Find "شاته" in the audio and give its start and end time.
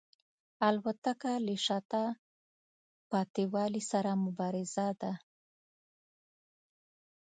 1.65-2.03